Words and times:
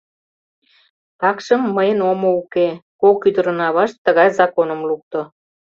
Такшым 1.19 1.61
мыйын 1.75 1.99
омо 2.11 2.29
уке, 2.41 2.67
кок 3.01 3.17
ӱдырын 3.27 3.59
авашт 3.67 3.97
тыгай 4.05 4.29
законым 4.39 4.81
лукто. 4.89 5.21